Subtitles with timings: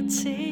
[0.00, 0.49] reality.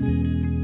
[0.00, 0.59] you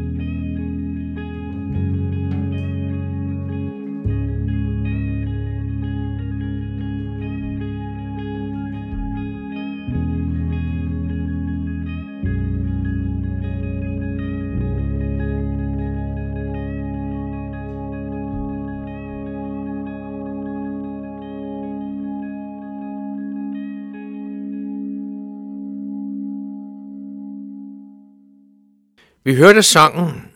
[29.27, 30.33] Vi hørte sangen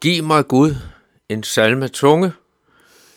[0.00, 0.74] Giv mig Gud,
[1.28, 2.32] en salme tunge,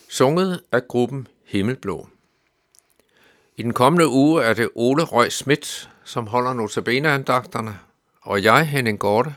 [0.08, 2.08] sunget af gruppen Himmelblå.
[3.56, 7.78] I den kommende uge er det Ole Røg Schmidt, som holder notabeneandagterne,
[8.22, 9.34] og jeg, Henning Gorte,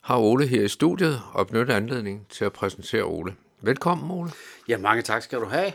[0.00, 3.34] har Ole her i studiet og benytter anledningen til at præsentere Ole.
[3.60, 4.30] Velkommen, Ole.
[4.68, 5.72] Ja, mange tak skal du have.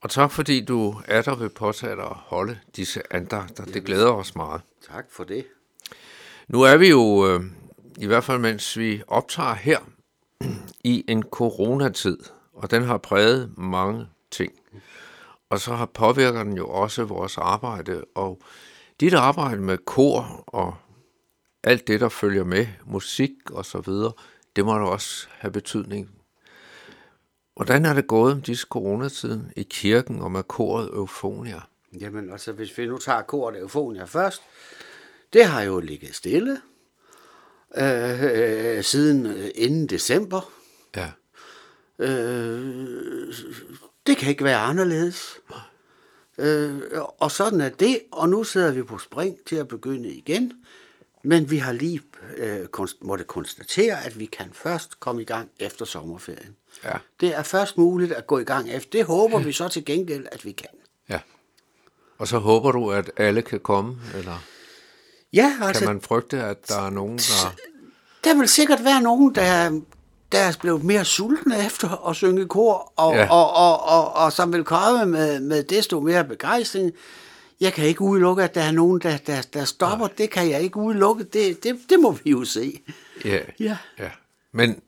[0.00, 3.64] Og tak fordi du er der ved påtage dig at holde disse andagter.
[3.64, 4.60] Det glæder os meget.
[4.92, 5.46] Tak for det.
[6.48, 7.40] Nu er vi jo, øh,
[7.98, 9.78] i hvert fald mens vi optager her,
[10.84, 12.18] i en coronatid,
[12.52, 14.52] og den har præget mange ting.
[15.50, 18.40] Og så har påvirker den jo også vores arbejde, og
[19.00, 20.74] dit arbejde med kor og
[21.64, 24.12] alt det, der følger med, musik og så videre,
[24.56, 26.10] det må da også have betydning.
[27.56, 31.60] Hvordan er det gået om disse coronatiden i kirken og med koret Eufonia?
[32.00, 34.42] Jamen, altså, hvis vi nu tager koret Eufonia først,
[35.32, 36.60] det har jo ligget stille
[37.76, 40.52] øh, øh, siden øh, inden december.
[40.96, 41.10] Ja,
[41.98, 43.34] Øh,
[44.06, 45.36] det kan ikke være anderledes.
[46.38, 46.78] Øh,
[47.18, 50.52] og sådan er det, og nu sidder vi på spring til at begynde igen.
[51.24, 52.02] Men vi har lige
[52.36, 56.56] øh, konst- måtte konstatere, at vi kan først komme i gang efter sommerferien.
[56.84, 58.90] ja, Det er først muligt at gå i gang efter.
[58.90, 60.68] Det håber vi så til gengæld, at vi kan.
[61.08, 61.20] ja.
[62.18, 64.44] Og så håber du, at alle kan komme, eller
[65.32, 67.54] Ja, altså, kan man frygte, at der er nogen, der...
[68.24, 69.80] der vil sikkert være nogen, der,
[70.32, 73.20] der er blevet mere sultne efter at synge kor, og, Ja.
[73.20, 73.30] ja.
[73.30, 76.92] og, og, og, og som vil komme med, med desto mere begejstring.
[77.60, 80.06] Jeg kan ikke udelukke, at der er nogen, der, der, der stopper.
[80.06, 81.24] Det kan jeg ikke udelukke.
[81.24, 82.80] Det, det, det må vi jo se.
[83.24, 83.76] Ja, Ja.
[83.98, 84.10] ja.
[84.52, 84.80] Men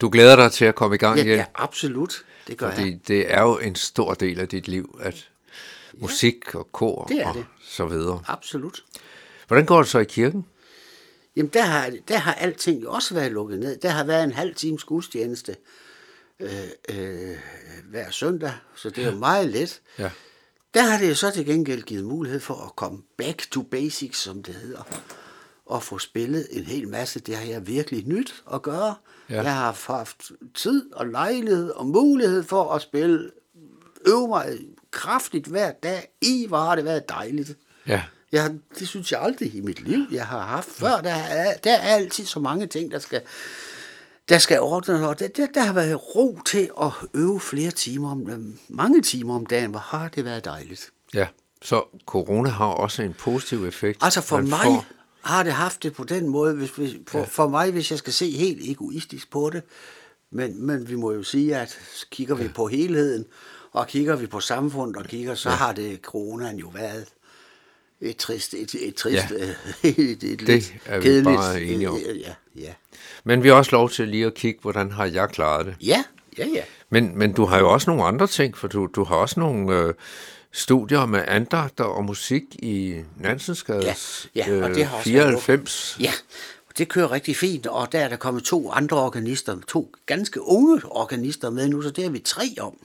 [0.00, 2.24] du glæder dig til at komme i gang Ja, igen, ja absolut.
[2.46, 2.98] Det gør fordi jeg.
[3.08, 5.28] det er jo en stor del af dit liv, at
[5.94, 7.44] musik og kor Det er og det.
[7.64, 8.22] så videre.
[8.28, 8.84] Absolut.
[9.46, 10.46] Hvordan går det så i kirken?
[11.36, 13.76] Jamen, der har, der har alting jo også været lukket ned.
[13.76, 15.56] Der har været en halv times gudstjeneste
[16.40, 16.50] øh,
[16.88, 17.36] øh,
[17.90, 19.80] hver søndag, så det er jo meget let.
[19.98, 20.10] Ja.
[20.74, 24.18] Der har det jo så til gengæld givet mulighed for at komme back to basics,
[24.18, 24.82] som det hedder,
[25.66, 27.20] og få spillet en hel masse.
[27.20, 28.94] Det har jeg virkelig nyt at gøre.
[29.30, 29.42] Ja.
[29.42, 33.30] Jeg har haft tid og lejlighed og mulighed for at spille,
[34.06, 34.58] øve mig
[34.90, 36.08] kraftigt hver dag.
[36.20, 37.56] I har det været dejligt.
[37.86, 38.02] Ja.
[38.32, 41.00] Jeg, det synes jeg aldrig i mit liv, jeg har haft før.
[41.00, 43.22] Der er, der er altid så mange ting, der skal,
[44.28, 48.10] der skal ordnes, og der, der, der har været ro til at øve flere timer
[48.10, 49.70] om, mange timer om dagen.
[49.70, 50.90] Hvor har det været dejligt.
[51.14, 51.26] Ja.
[51.62, 53.98] Så corona har også en positiv effekt.
[54.02, 54.84] Altså for mig får-
[55.22, 57.24] har det haft det på den måde, hvis, hvis, for, ja.
[57.24, 59.62] for mig, hvis jeg skal se helt egoistisk på det,
[60.30, 61.78] men, men vi må jo sige, at
[62.10, 63.24] kigger vi på helheden,
[63.72, 65.54] og kigger vi på samfundet, og kigger, så ja.
[65.54, 67.06] har det coronaen jo været
[68.02, 69.46] et trist, et, et trist, Ja.
[69.82, 69.88] ja.
[69.88, 71.96] et, et lidt er vi kedeligt, bare enige om.
[72.08, 72.72] øh, Ja, ja.
[73.24, 75.74] Men vi har også lov til lige at kigge, hvordan har jeg klaret det.
[75.80, 76.04] Ja,
[76.38, 76.62] ja, ja.
[76.90, 79.78] Men, men du har jo også nogle andre ting, for du, du har også nogle
[79.78, 79.94] øh,
[80.52, 85.96] studier med andagter og musik i Nansensgades Ja, ja, og det har også 94.
[86.00, 86.12] Ja,
[86.78, 90.80] det kører rigtig fint, og der er der kommet to andre organister, to ganske unge
[90.84, 92.76] organister med nu, så det er vi tre om.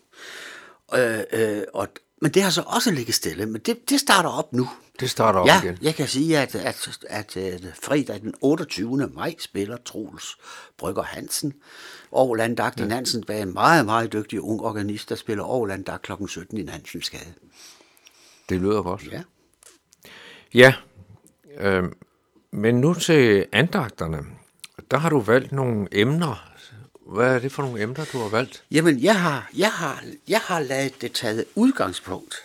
[0.96, 1.88] Øh, øh, og,
[2.22, 4.69] men det har så også ligget stille, men det, det starter op nu.
[5.00, 5.78] Det starter op ja, igen.
[5.81, 9.08] jeg kan sige, at, at, at, at fredag den 28.
[9.08, 10.38] maj spiller Troels
[10.78, 11.54] Brygger Hansen
[12.12, 12.86] og Landagt ja.
[12.86, 16.12] Nansen, er en meget, meget dygtig ung organist, der spiller over Landagt kl.
[16.28, 17.34] 17 i Nansensgade.
[18.50, 19.08] Det lyder godt.
[19.12, 19.22] Ja.
[20.54, 20.74] Ja,
[21.58, 21.84] øh,
[22.52, 24.25] men nu til andagterne.
[24.92, 26.47] Der har du valgt nogle emner.
[27.07, 28.63] Hvad er det for nogle emner, du har valgt?
[28.71, 32.36] Jamen, jeg har, jeg har, jeg har ladet det taget udgangspunkt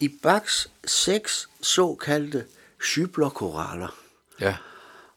[0.00, 2.44] i Bachs seks såkaldte
[2.82, 3.98] schyblerkoraller.
[4.40, 4.56] Ja,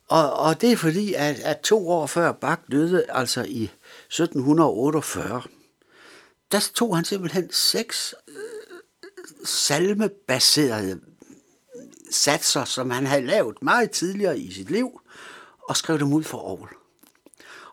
[0.08, 5.42] Og, og det er fordi, at, at to år før Bach døde, altså i 1748,
[6.52, 8.36] der tog han simpelthen seks øh,
[9.46, 11.00] salmebaserede
[12.12, 15.02] satser, som han havde lavet meget tidligere i sit liv,
[15.70, 16.79] og skrev dem ud for Aarhus.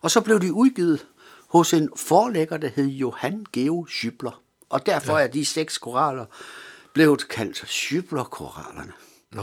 [0.01, 1.07] Og så blev de udgivet
[1.49, 4.43] hos en forlægger, der hed Johan Geo Schybler.
[4.71, 5.25] Og derfor ja.
[5.25, 6.27] er de seks koraller
[6.93, 8.93] blevet kaldt Schybler-korallerne.
[9.33, 9.43] Nå,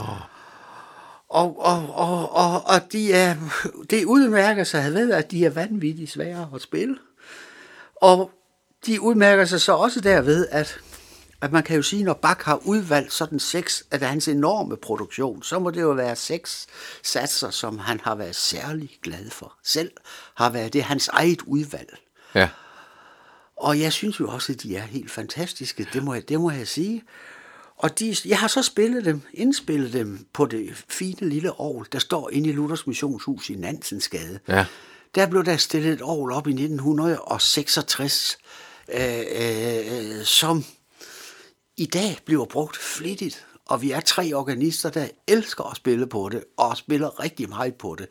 [1.28, 3.36] Og, og, og, og, og de er,
[3.90, 6.96] det udmærker sig ved, at de er vanvittigt svære at spille.
[7.96, 8.30] Og
[8.86, 10.80] de udmærker sig så også derved, at,
[11.44, 15.42] at man kan jo sige, når Bach har udvalgt sådan seks af hans enorme produktion,
[15.42, 16.66] så må det jo være seks
[17.02, 19.54] satser, som han har været særlig glad for.
[19.64, 19.90] Selv
[20.34, 21.98] har været det hans eget udvalg.
[22.34, 22.48] ja.
[23.56, 26.50] Og jeg synes jo også, at de er helt fantastiske, det må jeg, det må
[26.50, 27.02] jeg sige.
[27.76, 31.98] Og de, jeg har så spillet dem, indspillet dem på det fine lille orgel, der
[31.98, 34.38] står inde i Luthers Missionshus i Nansensgade.
[34.48, 34.66] Ja.
[35.14, 38.38] Der blev der stillet et orgel op i 1966,
[38.88, 40.64] øh, øh, som
[41.76, 43.46] i dag bliver brugt flittigt.
[43.66, 47.74] Og vi er tre organister, der elsker at spille på det, og spiller rigtig meget
[47.74, 48.08] på det.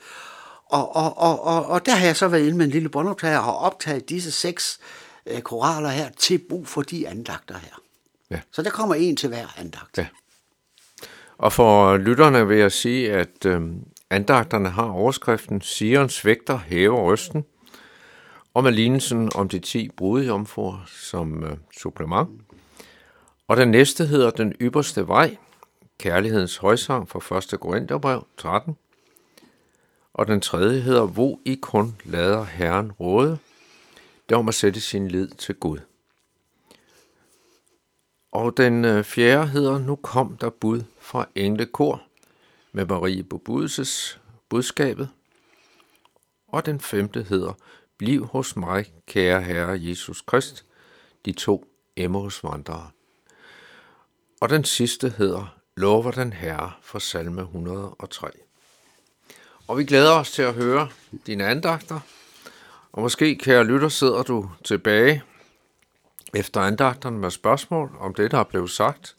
[0.65, 3.37] Og, og, og, og, og der har jeg så været inde med en lille båndoptager
[3.37, 4.79] og har optaget disse seks
[5.25, 7.81] øh, koraller her til brug for de andagter her.
[8.31, 8.39] Ja.
[8.51, 9.97] Så der kommer en til hver andagt.
[9.97, 10.07] Ja.
[11.37, 13.61] Og for lytterne vil jeg sige, at øh,
[14.09, 17.43] andagterne har overskriften Sions vægter hæver røsten,
[18.53, 22.29] og med lignelsen om de ti brudjomfruer som øh, supplement.
[23.47, 25.37] Og den næste hedder Den ypperste vej,
[25.99, 27.59] kærlighedens højsang fra 1.
[27.59, 28.77] Korintherbrev 13.
[30.13, 33.37] Og den tredje hedder Hvor I kun lader Herren råde,
[34.29, 35.79] der om at sætte sin lid til Gud.
[38.31, 42.03] Og den øh, fjerde hedder Nu kom der bud fra englekor
[42.71, 44.19] med Marie Bebudelses
[44.49, 45.09] budskabet.
[46.47, 47.53] Og den femte hedder
[47.97, 50.65] Bliv hos mig, kære Herre Jesus Krist,
[51.25, 52.89] de to Emmaus vandrere.
[54.43, 58.27] Og den sidste hedder Lover den Herre fra salme 103.
[59.67, 60.89] Og vi glæder os til at høre
[61.27, 61.99] dine andagter.
[62.91, 65.23] Og måske, kære lytter, sidder du tilbage
[66.33, 69.15] efter andagterne med spørgsmål om det, der er blevet sagt,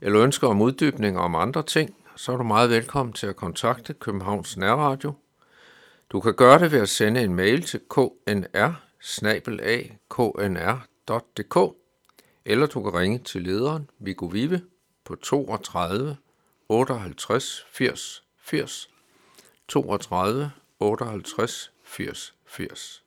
[0.00, 3.94] eller ønsker om uddybning om andre ting, så er du meget velkommen til at kontakte
[3.94, 5.12] Københavns Nærradio.
[6.10, 8.72] Du kan gøre det ved at sende en mail til knr
[10.08, 11.74] knr.dk,
[12.48, 14.62] eller du kan ringe til lederen Viggo Vive
[15.04, 16.16] på 32
[16.68, 18.90] 58 80 80
[19.68, 20.50] 32
[20.80, 23.04] 58 80 80.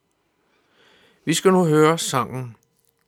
[1.26, 2.56] Vi skal nu høre sangen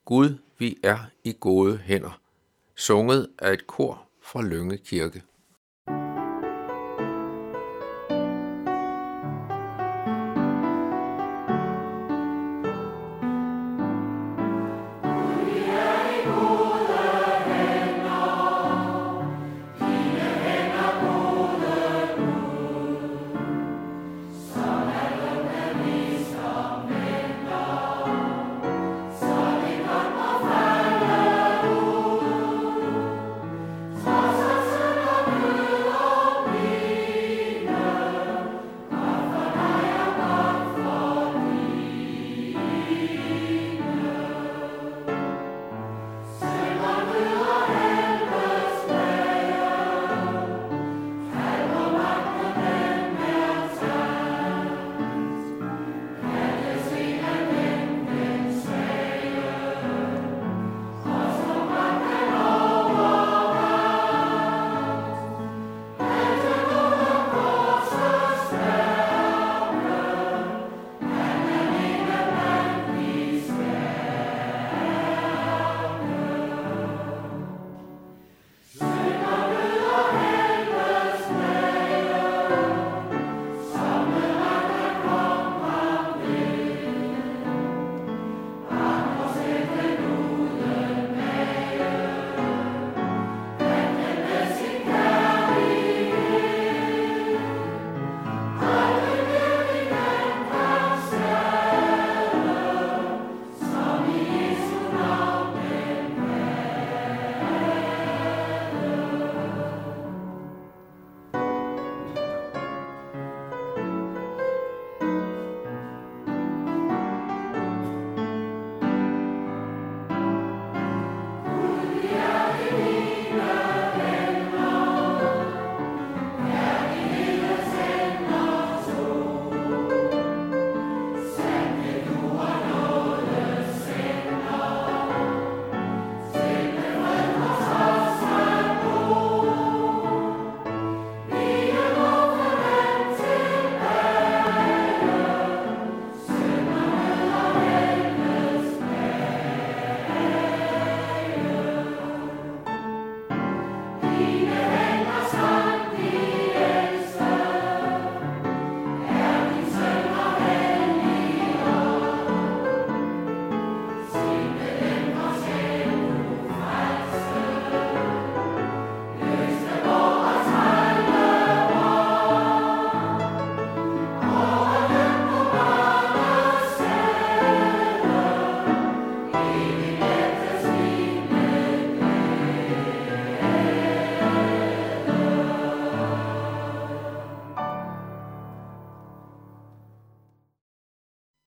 [0.06, 2.20] Gud, vi er i gode hænder,
[2.76, 5.24] sunget af et kor fra Lønge Kirke.